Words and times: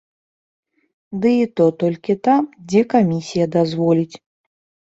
Ды 1.25 1.33
і 1.41 1.43
то 1.61 1.67
толькі 1.83 2.13
там, 2.29 2.43
дзе 2.73 2.81
камісія 2.95 3.45
дазволіць. 3.61 4.15